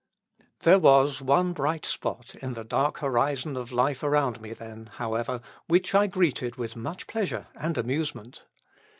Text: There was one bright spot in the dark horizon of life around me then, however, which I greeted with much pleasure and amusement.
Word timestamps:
There 0.61 0.79
was 0.79 1.21
one 1.21 1.53
bright 1.53 1.85
spot 1.85 2.33
in 2.33 2.55
the 2.55 2.63
dark 2.63 3.01
horizon 3.01 3.55
of 3.55 3.71
life 3.71 4.01
around 4.01 4.41
me 4.41 4.51
then, 4.51 4.87
however, 4.93 5.41
which 5.67 5.93
I 5.93 6.07
greeted 6.07 6.55
with 6.55 6.75
much 6.75 7.05
pleasure 7.05 7.49
and 7.53 7.77
amusement. 7.77 8.43